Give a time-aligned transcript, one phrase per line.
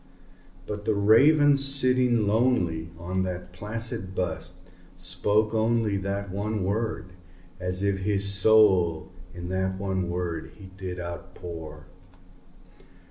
[0.65, 4.61] But the Raven, sitting lonely on that placid bust,
[4.95, 7.11] spoke only That one word,
[7.59, 11.85] as if his soul in that one word he did outpour.